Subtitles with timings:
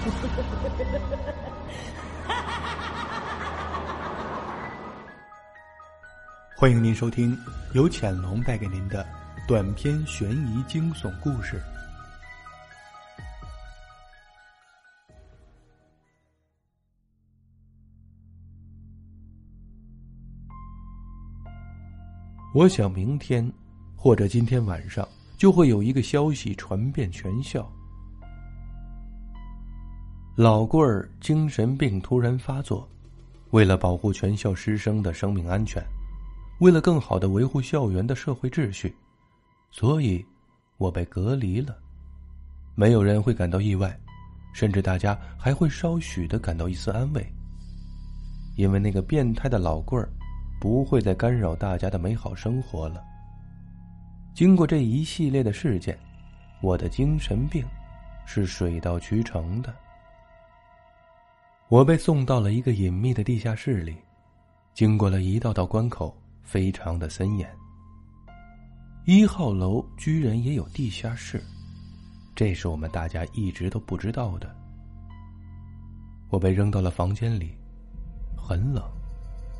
[6.56, 7.36] 欢迎您收听
[7.74, 9.06] 由潜龙带给您的
[9.46, 11.60] 短篇悬疑惊悚故事。
[22.54, 23.52] 我想明天
[23.94, 25.06] 或者今天晚上
[25.36, 27.70] 就会有一个消息传遍全校。
[30.42, 32.88] 老贵儿精神病突然发作，
[33.50, 35.84] 为了保护全校师生的生命安全，
[36.60, 38.96] 为了更好的维护校园的社会秩序，
[39.70, 40.24] 所以，
[40.78, 41.76] 我被隔离了。
[42.74, 43.94] 没有人会感到意外，
[44.54, 47.22] 甚至大家还会稍许的感到一丝安慰，
[48.56, 50.08] 因为那个变态的老贵儿。
[50.58, 53.04] 不会再干扰大家的美好生活了。
[54.34, 55.98] 经过这一系列的事件，
[56.62, 57.62] 我的精神病
[58.24, 59.74] 是水到渠成的。
[61.70, 63.96] 我被送到了一个隐秘的地下室里，
[64.74, 67.48] 经过了一道道关口，非常的森严。
[69.04, 71.40] 一号楼居然也有地下室，
[72.34, 74.52] 这是我们大家一直都不知道的。
[76.28, 77.56] 我被扔到了房间里，
[78.36, 78.82] 很冷。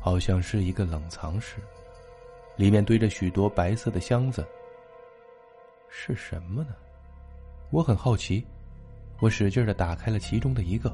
[0.01, 1.57] 好像是一个冷藏室，
[2.57, 4.45] 里面堆着许多白色的箱子。
[5.87, 6.75] 是什么呢？
[7.69, 8.45] 我很好奇。
[9.21, 10.93] 我使劲的打开了其中的一个，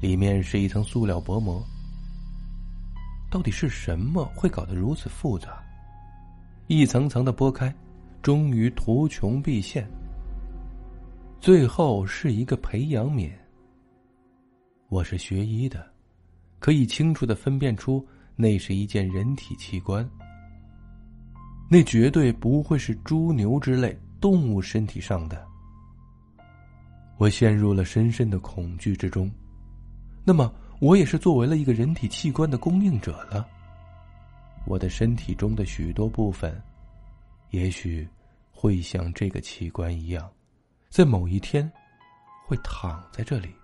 [0.00, 1.64] 里面是一层塑料薄膜。
[3.30, 5.62] 到底是什么会搞得如此复杂？
[6.68, 7.74] 一层层的剥开，
[8.22, 9.86] 终于图穷匕现。
[11.40, 13.30] 最后是一个培养皿。
[14.88, 15.84] 我是学医的，
[16.58, 18.06] 可以清楚的分辨出。
[18.38, 20.06] 那是一件人体器官，
[21.70, 25.42] 那绝对不会是猪牛之类动物身体上的。
[27.16, 29.30] 我陷入了深深的恐惧之中。
[30.28, 33.46] 那么，我也是作为了一个人体器官的供应者了。
[34.66, 36.60] 我的身体中的许多部分，
[37.50, 38.06] 也许
[38.50, 40.28] 会像这个器官一样，
[40.90, 41.70] 在某一天，
[42.44, 43.54] 会躺在这里。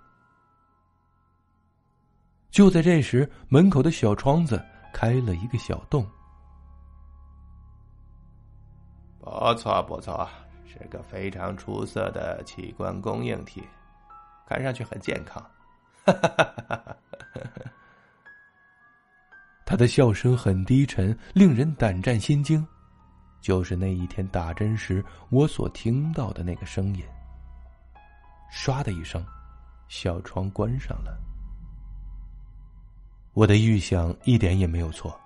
[2.52, 6.06] 就在这时，门口的小窗子开了一个小洞。
[9.18, 10.28] 不错，不错，
[10.64, 13.64] 是个非常出色的器官供应体，
[14.46, 15.44] 看上去很健康。
[16.04, 16.96] 哈哈哈哈哈！
[19.64, 22.66] 他的笑声很低沉，令人胆战心惊，
[23.40, 27.02] 就是那一天打针时我所听到的那个声音。
[28.52, 29.24] 唰的一声，
[29.88, 31.18] 小窗关上了。
[33.32, 35.18] 我的预想一点也没有错，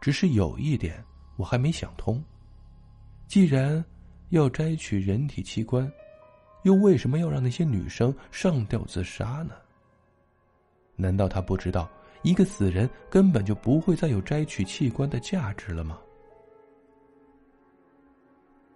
[0.00, 1.04] 只是有一点
[1.36, 2.20] 我还没想通：
[3.28, 3.84] 既然
[4.30, 5.88] 要摘取人体器官，
[6.64, 9.54] 又为什么要让那些女生上吊自杀呢？
[10.96, 11.88] 难道他不知道
[12.22, 15.98] 一个死人根本就不会再有摘取器官的价值了吗？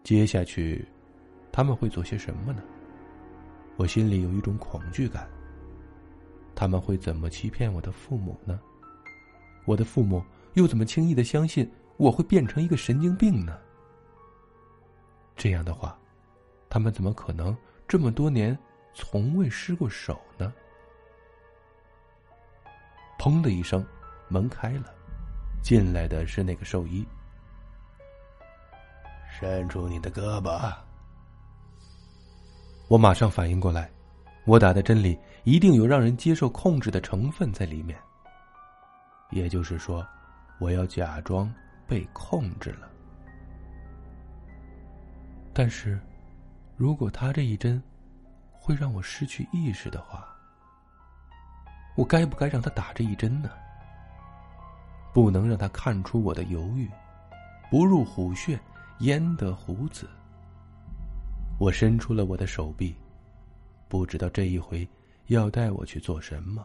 [0.05, 0.87] 接下去
[1.51, 2.63] 他们会做些什么呢？
[3.77, 5.29] 我心里有一种恐惧感。
[6.55, 8.61] 他们会怎么欺骗我的父母呢？
[9.65, 10.23] 我的父母
[10.55, 13.59] 又怎么轻易的相信我会变成一个神经病呢？
[15.37, 15.99] 这样的话，
[16.69, 17.57] 他们怎么可能
[17.89, 18.57] 这么多年
[18.93, 20.53] 从未失过手呢？
[23.21, 23.85] 砰的一声，
[24.29, 24.95] 门开了，
[25.63, 27.07] 进来的是那个兽医。
[29.29, 30.75] 伸出你的胳膊。
[32.89, 33.91] 我马上反应过来。
[34.47, 37.97] 我打的针里一定有让人接受控制的成分在里面，
[39.29, 40.05] 也就是说，
[40.59, 41.53] 我要假装
[41.87, 42.89] 被控制了。
[45.53, 46.01] 但是，
[46.75, 47.81] 如果他这一针
[48.51, 50.30] 会让我失去意识的话，
[51.97, 53.51] 我该不该让他打这一针呢？
[55.13, 56.89] 不能让他看出我的犹豫，
[57.71, 58.59] 不入虎穴，
[59.01, 60.09] 焉得虎子。
[61.59, 62.95] 我伸出了我的手臂。
[63.89, 64.89] 不知道这一回
[65.27, 66.65] 要带我去做什么。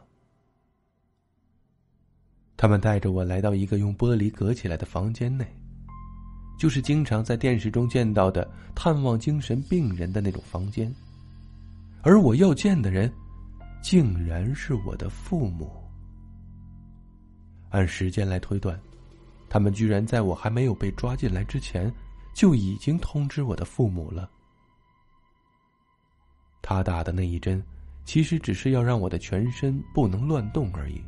[2.56, 5.46] 他们带着我来到一个用玻璃隔起来的房间内，
[6.58, 10.94] 就是经常在电视中见到的探望精神病人的那种房间。
[12.04, 13.12] 而我要见的人，
[13.86, 15.72] 竟然是我的父母。
[17.70, 18.80] 按时间来推断，
[19.48, 21.94] 他们居然在我还没有被抓进来之前，
[22.34, 24.28] 就已经通知我的父母了。
[26.64, 27.64] 他打的那一针，
[28.06, 31.00] 其实只是要让我的全身不能乱动而已。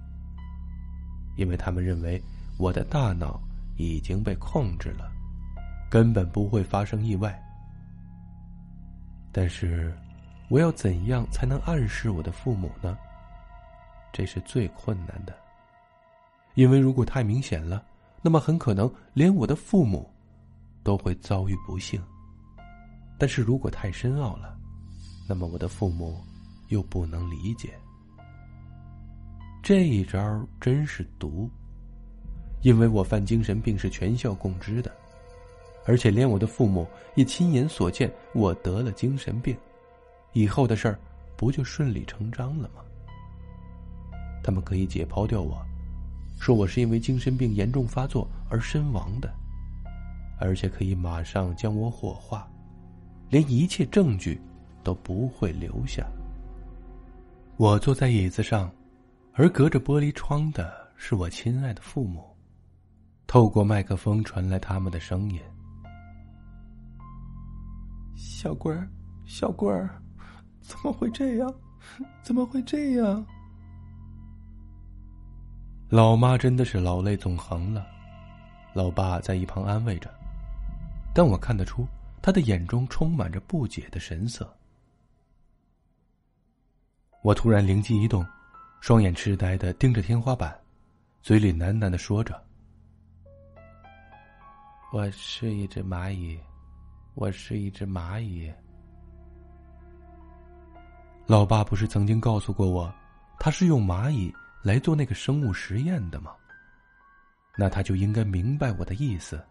[1.35, 2.21] 因为他们认为
[2.59, 3.41] 我的大脑
[3.77, 5.12] 已经被控制了，
[5.89, 7.44] 根本不会发生意外。
[9.31, 9.97] 但是，
[10.50, 12.98] 我要怎样才能暗示我的父母呢？
[14.14, 15.36] 这是最困难的，
[16.56, 17.84] 因为如果太明显了，
[18.22, 20.10] 那么很可能连我的父母
[20.84, 22.00] 都会遭遇不幸；
[23.18, 24.58] 但是如果太深奥了，
[25.28, 26.18] 那么我的父母
[26.70, 27.74] 又不能理解。
[29.62, 31.50] 这一招真是毒，
[32.62, 34.90] 因为我犯精神病是全校共知的，
[35.86, 39.56] 而且连我的父母也亲眼所见我得了精神病，
[40.33, 41.00] 以后的事儿
[41.35, 42.81] 不就顺理成章了吗？
[44.44, 45.62] 他们可以解剖掉我，
[46.39, 49.33] 说我是因为精神病严重发作而身亡的，
[50.39, 52.47] 而且可以马上将我火化，
[53.29, 54.41] 连一切证据
[54.83, 56.06] 都不会留下。
[57.57, 58.71] 我坐在椅子上。
[59.39, 62.25] 而隔着玻璃窗的是我亲爱的父母，
[63.27, 65.39] 透过麦克风传来他们的声音
[68.18, 68.89] ：“小龟儿，
[69.27, 70.01] 小龟儿，
[70.69, 71.54] 怎么会这样？
[72.22, 73.25] 怎么会这样？”
[75.90, 77.88] 老妈真的是老泪纵横了，
[78.74, 80.14] 老爸在一旁安慰着，
[81.14, 81.88] 但我看得出
[82.22, 84.54] 他的眼中充满着不解的神色。
[87.24, 88.25] 我突然灵机一动。
[88.80, 90.56] 双眼痴呆的盯着天花板，
[91.24, 92.40] 嘴里喃喃的说着
[94.94, 96.40] ：“我是一只蚂蚁，
[97.16, 98.54] 我是一只蚂蚁。”
[101.27, 102.91] 老爸不是曾经告诉过我，
[103.38, 106.31] 他是用蚂蚁来做那个生物实验的吗？
[107.57, 109.45] 那他就应该明白我的意思。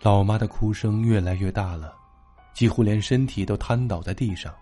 [0.00, 1.94] 老妈的哭声越来越大了，
[2.54, 4.52] 几乎连身体都瘫倒在地上。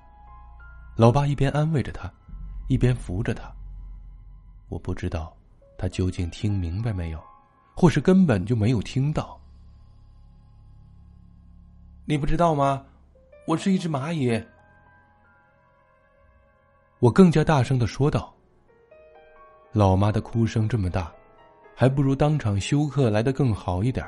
[0.97, 2.13] 老爸一边安慰着他，
[2.69, 3.51] 一边扶着他。
[4.69, 5.33] 我不知道
[5.79, 7.23] 他究竟听明白没有，
[7.77, 9.41] 或是根本就没有听到。
[12.05, 12.85] 你不知道吗？
[13.51, 14.41] 我是一只蚂蚁。
[17.01, 18.33] 我更加大声的说道。
[19.73, 21.13] 老妈的哭声这么大，
[21.75, 24.07] 还不如当场休克来的更好一点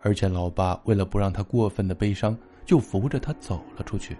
[0.00, 4.16] 而且老爸为了不让他过分的悲伤，就扶着他走了出去。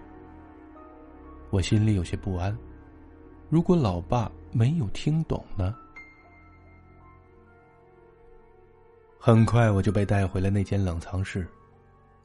[1.49, 2.57] 我心里有些不安，
[3.49, 5.75] 如果老爸没有听懂呢？
[9.19, 11.45] 很快我就被带回了那间冷藏室，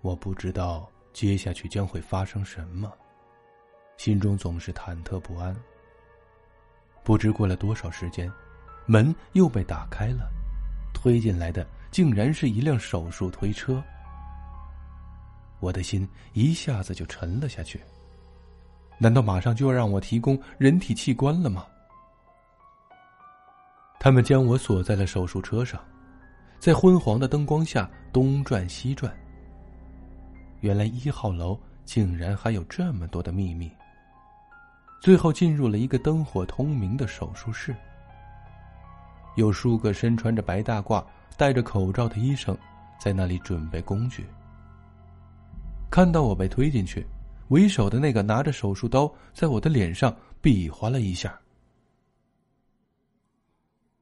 [0.00, 2.91] 我不知道接下去将会发生什么，
[3.97, 5.55] 心中总是忐忑不安。
[7.05, 8.32] 不知过了多少时间，
[8.87, 10.31] 门又被打开了，
[10.94, 13.82] 推进来的竟然是一辆手术推车，
[15.61, 17.81] 我的心一下子就沉了下去。
[18.99, 21.67] 难道马上就要让我提供人体器官了吗？
[23.99, 25.81] 他们将我锁在了手术车上，
[26.59, 29.12] 在昏黄的灯光下东转西转。
[30.62, 33.70] 原来一号楼竟然还有这么多的秘密。
[35.00, 37.76] 最后进入了一个灯火通明的手术室，
[39.37, 41.05] 有数个身穿着白大褂、
[41.37, 42.56] 戴着口罩的医生
[42.99, 44.25] 在那里准备工具。
[45.91, 47.06] 看到我被推进去。
[47.49, 51.38] 为首的那个拿着手术刀，在我的脸上比划了一下。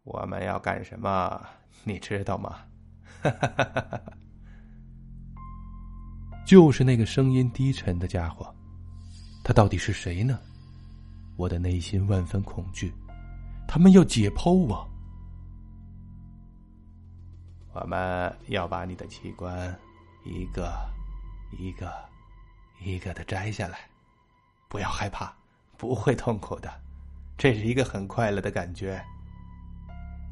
[0.04, 1.44] 我们要干什么？
[1.82, 2.58] 你知道吗？
[3.22, 4.02] 哈哈哈哈哈
[6.44, 8.54] 就是那个声音低沉的家伙，
[9.44, 10.38] 他到底是谁呢？
[11.36, 12.92] 我的内心万分恐惧。
[13.66, 14.88] 他们要解剖我。
[17.72, 19.74] 我们要把你的器官
[20.24, 20.72] 一个
[21.58, 21.90] 一个。
[22.82, 23.80] 一个的摘下来，
[24.66, 25.30] 不要害怕，
[25.76, 26.72] 不会痛苦的，
[27.36, 28.98] 这是一个很快乐的感觉，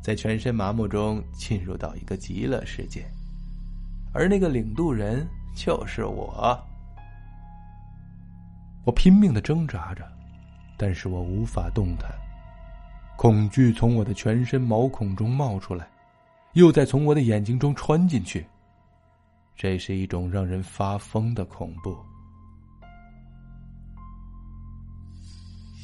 [0.02, 3.06] 在全身麻木中进入到一个极乐世界，
[4.14, 6.58] 而那个领渡人就是我。
[8.84, 10.10] 我拼命的挣扎着，
[10.76, 12.10] 但是我无法动弹，
[13.16, 15.86] 恐惧从我的全身毛孔中冒出来，
[16.54, 18.46] 又再从我的眼睛中穿进去，
[19.54, 21.98] 这是一种让人发疯的恐怖。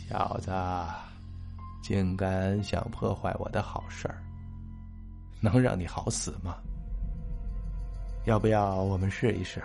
[0.08, 0.50] 小子，
[1.82, 4.22] 竟敢想破坏我的好事儿，
[5.40, 6.56] 能让你好死吗？
[8.24, 9.62] 要不要我们试一试，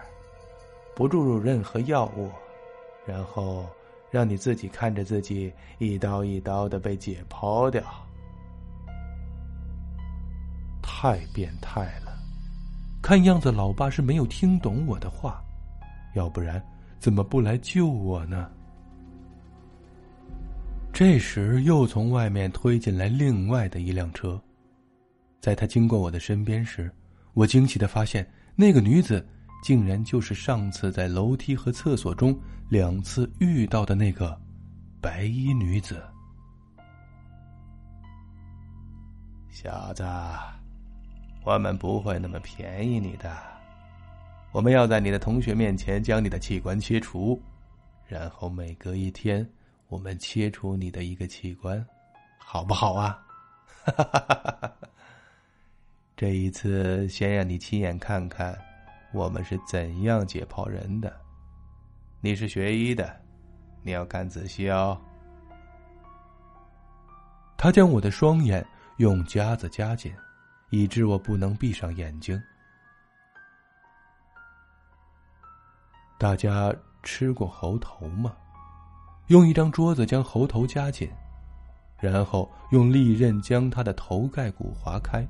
[0.95, 2.29] 不注入任何药物，
[3.05, 3.65] 然后
[4.11, 7.83] 让你自己看着自己一刀一刀的被解剖掉？
[10.81, 12.11] 太变态了！
[13.01, 15.41] 看样子老爸是没有听懂我的话，
[16.13, 16.61] 要不然
[16.99, 18.49] 怎么不来救我呢？
[20.91, 24.37] 这时，又从外面推进来另外的一辆车。
[25.39, 26.91] 在他经过我的身边时，
[27.33, 29.25] 我惊奇的发现，那个女子
[29.63, 32.37] 竟然就是上次在楼梯和厕所中
[32.67, 34.37] 两次遇到的那个
[34.99, 36.03] 白衣女子。
[39.49, 40.03] 小子，
[41.45, 43.33] 我们不会那么便宜你的。
[44.51, 47.41] 我们要在你的同学面前将你的器官切除，
[48.07, 49.49] 然后每隔一天，
[49.87, 51.81] 我们切除你的一个器官，
[52.37, 53.25] 好不好啊？
[53.85, 54.73] 哈哈哈哈哈
[56.19, 58.53] 这一次，先让你亲眼看看
[59.13, 61.17] 我们是怎样解剖人的。
[62.19, 63.09] 你是学医的，
[63.83, 64.99] 你要看仔细哦。
[67.55, 68.67] 他将我的双眼。
[68.97, 70.13] 用夹子夹紧，
[70.71, 72.37] 以致我不能闭上眼睛。
[76.17, 78.35] 大家吃过猴头吗？
[79.27, 81.09] 用一张桌子将猴头夹紧，
[81.97, 85.25] 然后用利刃将它的头盖骨划开，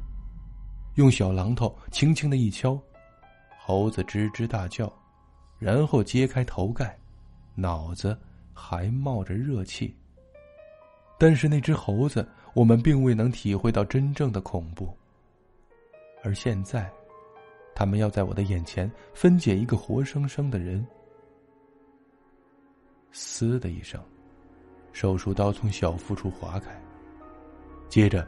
[1.00, 2.78] 用小榔头轻轻的一敲，
[3.58, 4.92] 猴子吱吱大叫，
[5.58, 6.94] 然后揭开头盖，
[7.56, 8.20] 脑子
[8.54, 9.96] 还冒着热气。
[11.18, 12.28] 但是那只猴子。
[12.56, 14.92] 我们并未能体会到真正的恐怖，
[16.24, 16.92] 而现在，
[17.76, 20.86] 他们要在我的眼前分解一个活生生的人。
[23.12, 24.04] 嘶的一声，
[24.94, 26.72] 手术刀从小腹处划开，
[27.88, 28.28] 接着，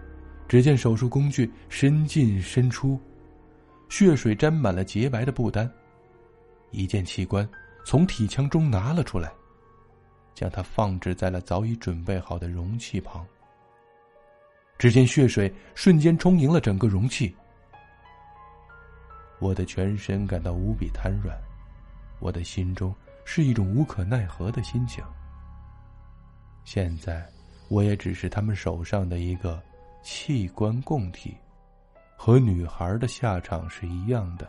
[0.51, 2.99] 只见手术工具伸进伸出，
[3.87, 5.71] 血水沾满了洁白的布单，
[6.71, 7.47] 一件器官
[7.85, 9.31] 从体腔中拿了出来，
[10.35, 13.25] 将它放置在了早已准备好的容器旁。
[14.77, 17.33] 只见血水瞬间充盈了整个容器，
[19.39, 21.33] 我的全身感到无比瘫软，
[22.19, 22.93] 我的心中
[23.23, 25.01] 是一种无可奈何的心情。
[26.65, 27.25] 现在，
[27.69, 29.63] 我也只是他们手上的一个
[30.01, 31.37] 器官供体，
[32.17, 34.47] 和女孩的下场是一样的。